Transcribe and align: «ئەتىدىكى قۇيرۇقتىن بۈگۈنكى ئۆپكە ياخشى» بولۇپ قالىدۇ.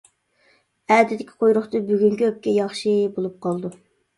«ئەتىدىكى 0.95 1.35
قۇيرۇقتىن 1.45 1.85
بۈگۈنكى 1.91 2.27
ئۆپكە 2.31 2.57
ياخشى» 2.57 2.95
بولۇپ 3.19 3.41
قالىدۇ. 3.47 3.73